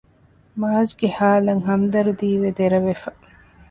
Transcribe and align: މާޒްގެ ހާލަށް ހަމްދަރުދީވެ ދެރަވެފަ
މާޒްގެ 0.59 1.07
ހާލަށް 1.17 1.63
ހަމްދަރުދީވެ 1.67 2.49
ދެރަވެފަ 2.57 3.09